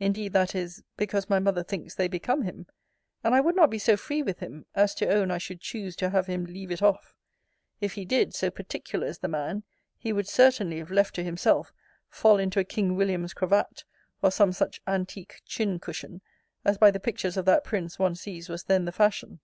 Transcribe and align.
Indeed, 0.00 0.32
that 0.32 0.54
is, 0.54 0.82
because 0.96 1.28
my 1.28 1.38
mother 1.38 1.62
thinks 1.62 1.94
they 1.94 2.08
become 2.08 2.40
him; 2.40 2.64
and 3.22 3.34
I 3.34 3.42
would 3.42 3.54
not 3.54 3.68
be 3.68 3.78
so 3.78 3.94
free 3.94 4.22
with 4.22 4.38
him, 4.38 4.64
as 4.74 4.94
to 4.94 5.06
own 5.06 5.30
I 5.30 5.36
should 5.36 5.60
choose 5.60 5.94
to 5.96 6.08
have 6.08 6.28
him 6.28 6.46
leave 6.46 6.70
it 6.70 6.80
off. 6.80 7.14
If 7.78 7.92
he 7.92 8.06
did, 8.06 8.34
so 8.34 8.48
particular 8.48 9.06
is 9.06 9.18
the 9.18 9.28
man, 9.28 9.64
he 9.98 10.14
would 10.14 10.28
certainly, 10.28 10.78
if 10.78 10.88
left 10.90 11.14
to 11.16 11.22
himself, 11.22 11.74
fall 12.08 12.38
into 12.38 12.58
a 12.58 12.64
King 12.64 12.96
William's 12.96 13.34
cravat, 13.34 13.84
or 14.22 14.30
some 14.30 14.52
such 14.54 14.80
antique 14.86 15.42
chin 15.44 15.78
cushion, 15.78 16.22
as 16.64 16.78
by 16.78 16.90
the 16.90 16.98
pictures 16.98 17.36
of 17.36 17.44
that 17.44 17.62
prince 17.62 17.98
one 17.98 18.14
sees 18.14 18.48
was 18.48 18.64
then 18.64 18.86
the 18.86 18.92
fashion. 18.92 19.40